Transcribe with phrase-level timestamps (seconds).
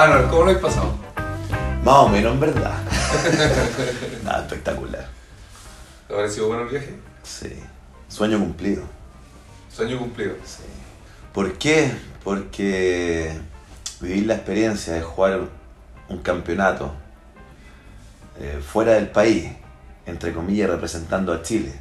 [0.00, 0.94] Ah, no, ¿cómo lo has pasado?
[1.82, 2.72] Más o menos, en verdad.
[4.24, 5.08] Nada, espectacular.
[6.06, 6.94] ¿Te ha parecido bueno el viaje?
[7.24, 7.52] Sí.
[8.06, 8.84] Sueño cumplido.
[9.68, 10.36] Sueño cumplido.
[10.44, 10.62] Sí.
[11.32, 11.90] ¿Por qué?
[12.22, 13.40] Porque
[14.00, 15.40] vivir la experiencia de jugar
[16.08, 16.92] un campeonato
[18.38, 19.50] eh, fuera del país,
[20.06, 21.74] entre comillas, representando a Chile,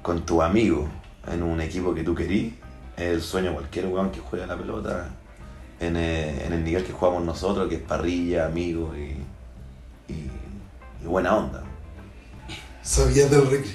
[0.00, 0.88] con tu amigo
[1.26, 2.54] en un equipo que tú querís,
[2.96, 5.08] es el sueño de cualquier weón que juega la pelota
[5.82, 10.30] en, eh, en el nivel que jugamos nosotros, que es parrilla, amigos y, y-
[11.02, 11.62] y buena onda.
[12.82, 13.72] ¿Sabías del recreo?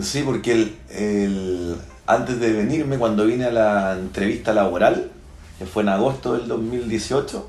[0.00, 5.10] Sí, porque el, el- antes de venirme, cuando vine a la entrevista laboral,
[5.58, 7.48] que fue en agosto del 2018,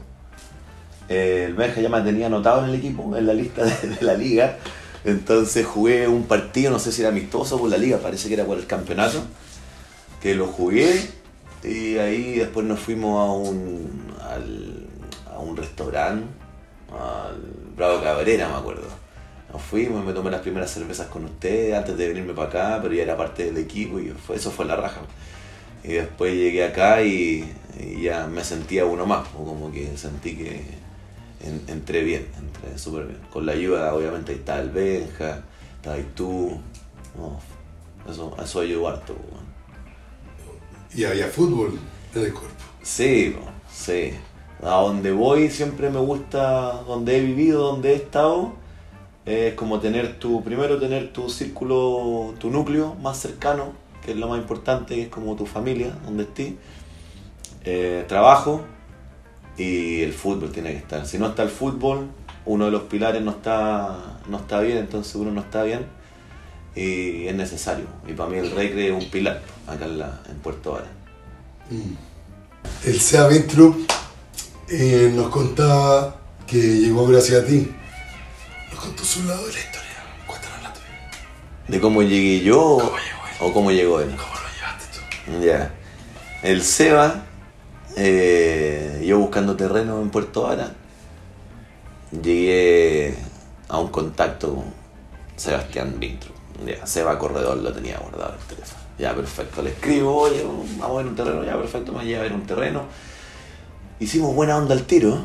[1.10, 4.02] eh, el Benja ya me tenía anotado en el equipo, en la lista de, de
[4.02, 4.58] la liga.
[5.06, 8.46] Entonces jugué un partido, no sé si era amistoso por la liga, parece que era
[8.46, 9.22] por el campeonato,
[10.22, 11.10] que lo jugué
[11.64, 14.88] y ahí después nos fuimos a un, al-
[15.34, 16.26] a un restaurante,
[16.92, 17.42] al
[17.76, 18.88] Bravo Cabrera, me acuerdo.
[19.52, 22.94] Nos fuimos, me tomé las primeras cervezas con ustedes antes de venirme para acá, pero
[22.94, 25.02] ya era parte del equipo y eso fue la raja.
[25.84, 30.36] Y después llegué acá y, y ya me sentía uno más, o como que sentí
[30.38, 30.62] que
[31.44, 33.20] en- entré bien, entré súper bien.
[33.32, 35.42] Con la ayuda, obviamente, ahí está el Benja,
[35.78, 36.58] está ahí tú.
[38.10, 39.14] Eso, eso ayudó harto.
[39.14, 39.53] weón.
[40.96, 41.80] Y había fútbol
[42.14, 42.56] en el cuerpo.
[42.82, 43.36] Sí,
[43.72, 44.12] sí.
[44.62, 48.54] A donde voy siempre me gusta, donde he vivido, donde he estado,
[49.26, 53.74] es como tener tu, primero tener tu círculo, tu núcleo más cercano,
[54.06, 56.54] que es lo más importante, que es como tu familia, donde estés.
[57.66, 58.62] Eh, trabajo
[59.58, 61.06] y el fútbol tiene que estar.
[61.06, 62.08] Si no está el fútbol,
[62.46, 66.03] uno de los pilares no está, no está bien, entonces uno no está bien
[66.76, 67.86] y es necesario.
[68.08, 70.88] Y para mí el recre es un pilar acá en, la, en Puerto Vara.
[72.86, 73.86] El SEA Ventru
[74.70, 76.16] eh, nos contaba
[76.48, 77.72] que llegó gracias a ti.
[78.72, 79.90] Nos contó su lado de la historia.
[80.28, 80.86] Cuéntanos la tuya.
[81.68, 83.36] de cómo llegué yo ¿Cómo llegó él?
[83.40, 84.16] o cómo llegó él.
[84.16, 85.46] ¿Cómo lo llevaste tú?
[85.46, 85.74] Ya.
[86.42, 87.24] El Seba,
[87.96, 90.74] eh, yo buscando terreno en Puerto Vara,
[92.12, 93.16] llegué
[93.70, 94.66] a un contacto con
[95.36, 96.32] Sebastián Vintro.
[96.66, 98.82] Ya, Seba Corredor lo tenía guardado el teléfono.
[98.98, 99.62] Ya, perfecto.
[99.62, 101.44] Le escribo, oye, vamos a ver un terreno.
[101.44, 102.84] Ya, perfecto, me lleva a ver un terreno.
[104.00, 105.18] Hicimos buena onda al tiro.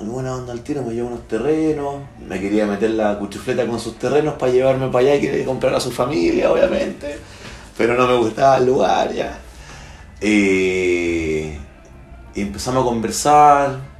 [0.00, 1.96] Muy buena onda al tiro, me llevó unos terrenos.
[2.26, 5.74] Me quería meter la cuchufleta con sus terrenos para llevarme para allá y quería comprar
[5.74, 7.18] a su familia, obviamente.
[7.76, 9.38] Pero no me gustaba el lugar, ya.
[10.22, 11.52] Y,
[12.34, 13.90] y empezamos a conversar.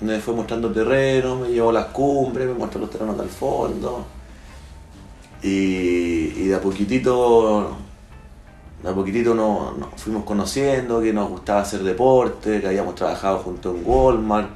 [0.00, 4.06] Me fue mostrando terrenos, me llevó las cumbres, me mostró los terrenos del fondo.
[5.42, 7.76] Y, de a poquitito,
[8.82, 13.82] de poquitito nos, fuimos conociendo, que nos gustaba hacer deporte, que habíamos trabajado junto en
[13.84, 14.50] Walmart,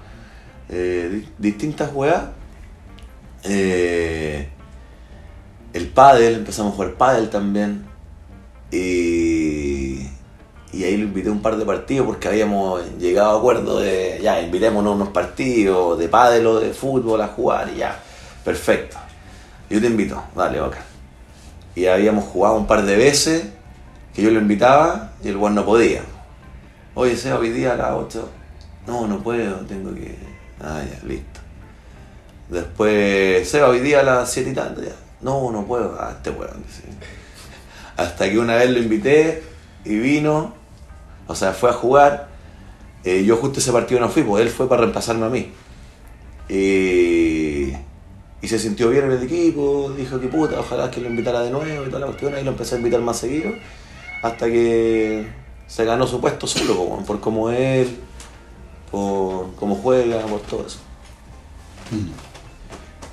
[0.68, 2.24] eh, di- distintas weas.
[3.44, 4.48] Eh,
[5.72, 7.84] el pádel, empezamos a jugar pádel también.
[8.70, 10.08] Y,
[10.72, 14.18] y ahí lo invité a un par de partidos porque habíamos llegado a acuerdo de,
[14.22, 18.00] ya, invitémonos a unos partidos de pádel o de fútbol a jugar y ya,
[18.44, 18.96] perfecto.
[19.72, 20.82] Yo te invito, dale, bacán.
[21.74, 23.44] Y habíamos jugado un par de veces
[24.14, 26.02] que yo lo invitaba y el weón no podía.
[26.94, 28.28] Oye, Seba, hoy día a las 8.
[28.86, 30.14] No, no puedo, tengo que.
[30.60, 31.40] Ah, ya, listo.
[32.50, 34.92] Después, Seba, hoy día a las 7 y tanto, ya.
[35.22, 35.96] No, no puedo.
[35.98, 36.62] Ah, este weón.
[36.66, 36.82] dice.
[37.96, 39.42] Hasta que una vez lo invité
[39.86, 40.52] y vino,
[41.26, 42.28] o sea, fue a jugar.
[43.04, 45.50] Eh, yo justo ese partido no fui, pues él fue para reemplazarme a mí.
[48.42, 51.50] Y se sintió bien en el equipo, dijo que puta, ojalá que lo invitara de
[51.50, 53.52] nuevo y toda la cuestión, y lo empecé a invitar más seguido,
[54.22, 55.26] hasta que
[55.68, 57.96] se ganó su puesto solo, po, weón, por cómo es él,
[58.90, 60.78] por cómo juega, por todo eso.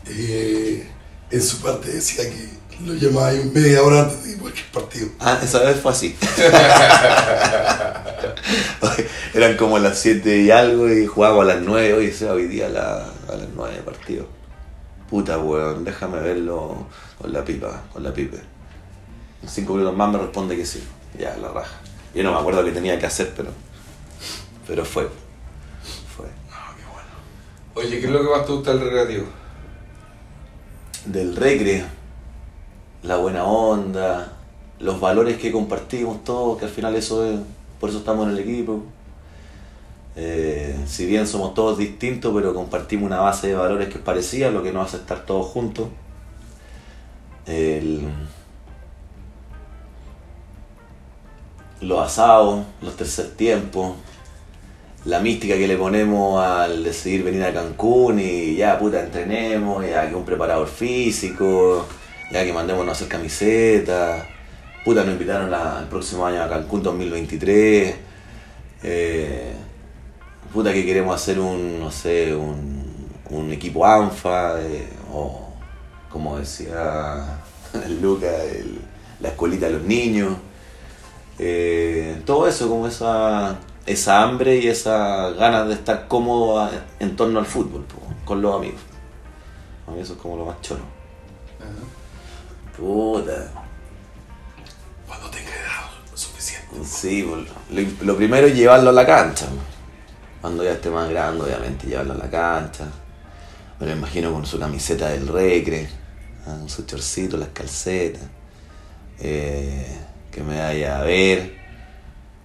[0.08, 0.88] Eh,
[1.32, 2.50] en su parte decía que
[2.86, 5.10] lo llamaba ahí media hora antes de cualquier partido.
[5.20, 6.16] Ah, esa vez fue así.
[9.34, 11.94] Eran como las 7 y algo y jugábamos a las 9.
[11.94, 14.28] Oye, se hoy día a, la- a las 9 de partido.
[15.10, 16.86] Puta weón, déjame verlo
[17.20, 18.38] con la pipa, con la pipa.
[19.42, 20.84] En 5 minutos más me responde que sí.
[21.18, 21.78] Ya, la raja.
[22.14, 23.50] Yo no me acuerdo qué tenía que hacer, pero.
[24.68, 25.10] Pero fue.
[26.16, 26.28] Fue.
[26.52, 27.10] Ah, qué bueno.
[27.88, 29.26] Oye, ¿qué es lo que más te gusta del recreativo?
[31.06, 31.86] del recre,
[33.04, 34.34] la buena onda,
[34.80, 37.40] los valores que compartimos todos, que al final eso es,
[37.80, 38.84] por eso estamos en el equipo.
[40.16, 44.52] Eh, si bien somos todos distintos, pero compartimos una base de valores que es parecida,
[44.52, 45.88] lo que nos hace estar todos juntos.
[51.82, 53.96] Los asados, los tercer tiempos,
[55.06, 60.10] la mística que le ponemos al decidir venir a Cancún y ya puta entrenemos, ya
[60.10, 61.86] que un preparador físico,
[62.32, 64.26] ya que mandémonos a hacer camisetas,
[64.84, 67.96] puta nos invitaron el próximo año a Cancún 2023,
[68.84, 69.54] eh,
[70.54, 75.48] puta que queremos hacer un, no sé, un, un equipo ANFA, eh, o
[76.10, 77.40] como decía
[78.02, 78.82] Luca, el-
[79.20, 80.34] la escuelita de los niños.
[81.38, 87.16] Eh, todo eso, como esa, esa hambre y esa ganas de estar cómodo a- en
[87.16, 88.82] torno al fútbol, po, con los amigos.
[89.88, 90.82] A mí eso es como lo más choro.
[92.78, 93.52] Puta.
[95.08, 96.76] Cuando tenga edad suficiente.
[96.86, 99.48] Sí, po, lo, lo primero es llevarlo a la cancha.
[100.42, 102.86] Cuando ya esté más grande, obviamente, llevarlo a la cancha.
[103.80, 105.90] Me lo imagino con su camiseta del recre,
[106.46, 108.24] ah, con su chorcito, las calcetas.
[109.22, 109.86] eh,
[110.32, 111.58] que me vaya a ver.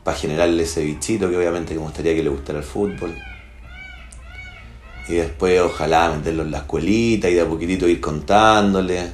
[0.02, 3.14] Para generarle ese bichito que obviamente me gustaría que le gustara el fútbol.
[5.08, 9.11] Y después ojalá meterlo en la escuelita y de a poquitito ir contándole.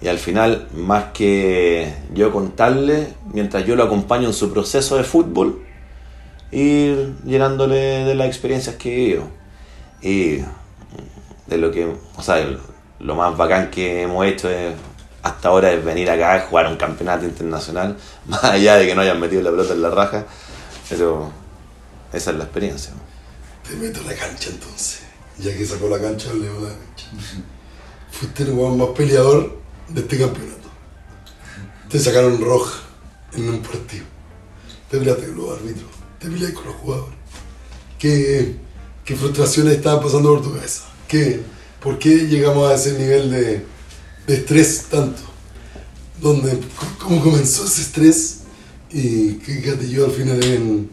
[0.00, 5.04] Y al final, más que yo contarle, mientras yo lo acompaño en su proceso de
[5.04, 5.63] fútbol,
[6.50, 9.24] ir llenándole de las experiencias que he vivido.
[10.02, 10.36] Y
[11.46, 12.58] de lo que, o sea, el-
[13.00, 14.74] lo más bacán que hemos hecho es-
[15.22, 17.96] hasta ahora es venir acá a jugar un campeonato internacional,
[18.26, 20.24] más allá de que no hayan metido la pelota en la raja,
[20.88, 21.30] pero
[22.12, 22.92] esa es la experiencia.
[23.68, 25.00] Te meto a la cancha entonces.
[25.38, 27.06] Ya que sacó la cancha, le la cancha.
[28.10, 29.58] Fuiste el weón más peleador
[29.88, 30.68] de este campeonato.
[31.88, 32.80] Te sacaron roja
[33.32, 34.04] en un partido.
[34.90, 35.90] Te peleaste con los árbitros.
[36.24, 37.14] Te con los jugadores.
[37.98, 38.56] ¿Qué,
[39.04, 40.84] qué frustraciones estaban pasando por tu cabeza?
[41.06, 41.42] ¿Qué,
[41.80, 43.66] ¿Por qué llegamos a ese nivel de,
[44.26, 45.20] de estrés tanto?
[46.22, 46.58] ¿Dónde,
[46.98, 48.40] ¿Cómo comenzó ese estrés?
[48.90, 50.90] ¿Y qué gatilló al final en,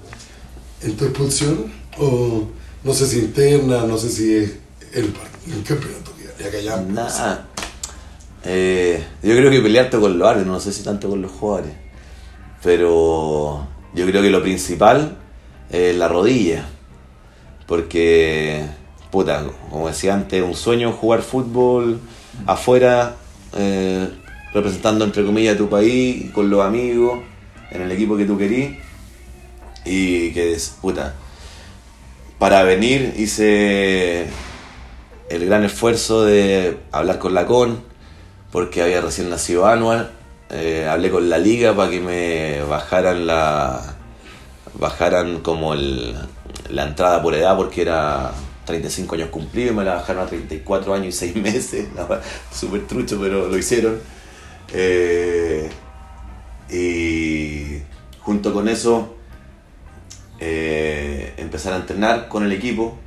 [0.81, 1.72] en tu expulsión?
[1.98, 2.50] O
[2.84, 4.51] no sé si interna, no sé si es
[4.92, 5.13] el,
[5.48, 7.48] el campeonato que ya ya Nada.
[8.44, 11.72] Eh, yo creo que pelearte con los árbitros, no sé si tanto con los jugadores.
[12.62, 15.19] Pero yo creo que lo principal
[15.71, 16.65] es la rodilla.
[17.68, 18.65] Porque,
[19.09, 22.00] puta, como decía antes, un sueño jugar fútbol
[22.45, 23.15] afuera,
[23.57, 24.09] eh,
[24.53, 27.19] representando entre comillas tu país, con los amigos,
[27.71, 28.77] en el equipo que tú querís.
[29.85, 31.15] Y que puta,
[32.38, 34.27] para venir hice
[35.29, 37.83] el gran esfuerzo de hablar con la CON,
[38.51, 40.12] porque había recién nacido Anual.
[40.50, 43.90] Eh, hablé con la liga para que me bajaran la
[44.75, 46.15] bajaran como el-
[46.69, 48.31] la entrada por edad porque era
[48.65, 51.88] 35 años cumplidos y me la bajaron a 34 años y 6 meses.
[52.53, 54.00] Súper trucho pero lo hicieron.
[54.73, 55.69] Eh,
[56.69, 57.81] y
[58.21, 59.15] junto con eso
[60.39, 62.97] eh, empezar a entrenar con el equipo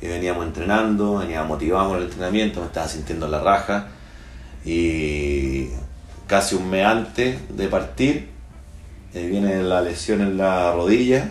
[0.00, 3.88] y veníamos entrenando, veníamos motivados con el entrenamiento, me estaba sintiendo la raja.
[4.64, 5.68] Y
[6.26, 8.28] casi un mes antes de partir
[9.16, 11.30] eh, viene la lesión en la rodilla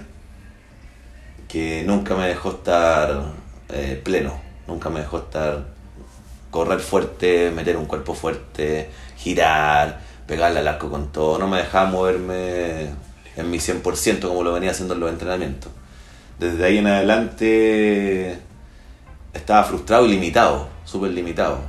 [1.48, 3.26] que nunca me dejó estar
[3.70, 5.66] eh, pleno, nunca me dejó estar
[6.50, 11.92] correr fuerte, meter un cuerpo fuerte, girar, pegarle al arco con todo, no me dejaba
[11.92, 12.90] moverme
[13.36, 15.72] en mi 100% como lo venía haciendo en los entrenamientos.
[16.40, 18.40] Desde ahí en adelante
[19.32, 21.60] estaba frustrado y limitado, súper limitado.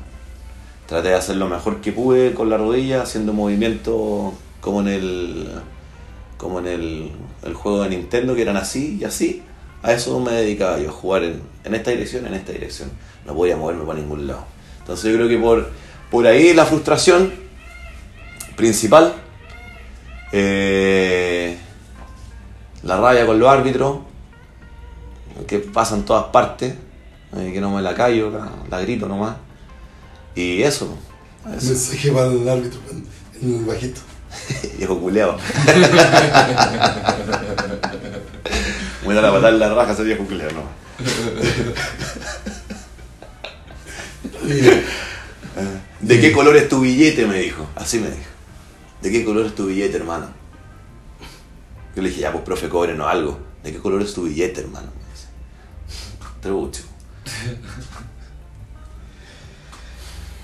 [0.87, 5.49] Traté de hacer lo mejor que pude con la rodilla, haciendo movimientos como en el
[6.37, 7.13] como en el,
[7.43, 9.43] el juego de Nintendo, que eran así y así.
[9.83, 12.91] A eso me dedicaba yo, jugar en, en esta dirección, en esta dirección.
[13.25, 14.45] No podía moverme para ningún lado.
[14.81, 15.71] Entonces yo creo que por,
[16.11, 17.33] por ahí la frustración
[18.57, 19.15] principal,
[20.33, 21.59] eh,
[22.83, 23.99] la rabia con los árbitros,
[25.47, 26.75] que pasa en todas partes,
[27.37, 28.31] eh, que no me la callo,
[28.71, 29.37] la, grito nomás.
[30.35, 30.97] Y eso,
[31.57, 31.67] eso.
[31.67, 32.81] mensaje para el árbitro
[33.43, 34.01] en el bajito.
[34.79, 35.39] Viejo culeado.
[39.05, 40.63] Voy a la patada en la raja ese viejo culeado, no.
[46.01, 47.27] ¿De qué color es tu billete?
[47.27, 47.69] Me dijo.
[47.75, 48.31] Así me dijo.
[49.03, 50.29] ¿De qué color es tu billete, hermano?
[51.95, 53.39] Yo le dije, ya, pues, profe, cóbrenos algo.
[53.63, 54.89] ¿De qué color es tu billete, hermano?
[54.89, 55.27] Me dice.
[56.41, 56.83] Trucho.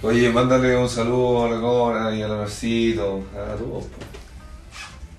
[0.04, 3.84] Oye, mándale un saludo a la Cora y a la Marcito, a todos.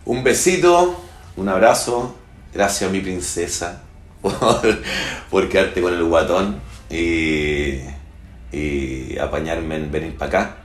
[0.04, 1.00] Un besito,
[1.38, 2.18] un abrazo.
[2.54, 3.82] Gracias, mi princesa,
[4.22, 4.82] por,
[5.32, 6.60] por quedarte con el guatón
[6.90, 7.80] y,
[8.52, 10.58] y apañarme en venir para acá.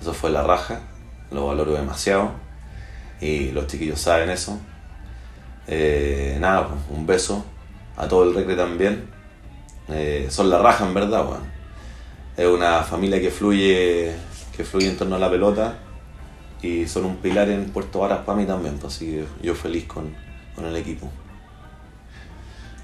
[0.00, 0.80] Eso fue la raja,
[1.30, 2.32] lo valoro demasiado
[3.20, 4.58] y los chiquillos saben eso.
[5.68, 7.44] Eh, nada, un beso
[7.96, 9.08] a todo el recre también.
[9.90, 11.53] Eh, son la raja en verdad, weón.
[12.36, 14.14] Es una familia que fluye,
[14.56, 15.78] que fluye en torno a la pelota
[16.62, 19.84] y son un pilar en Puerto Varas para mí también, pues, así que yo feliz
[19.86, 20.14] con,
[20.54, 21.10] con el equipo.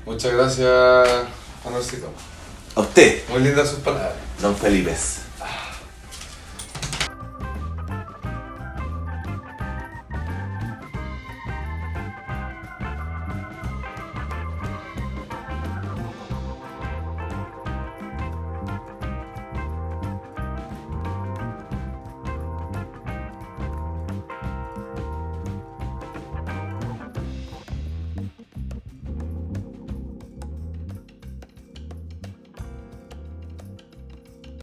[0.07, 1.09] Muchas gracias,
[1.65, 2.13] Manuelcito.
[2.77, 4.15] A usted, Muy lindas sus palabras.
[4.41, 4.95] don Felipe.